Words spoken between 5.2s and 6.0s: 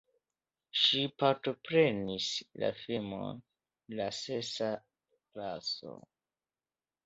raso.